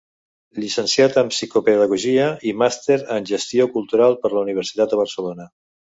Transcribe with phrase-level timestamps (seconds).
[0.61, 5.47] Llicenciat en psicopedagogia i màster en gestió cultural per la Universitat de Barcelona.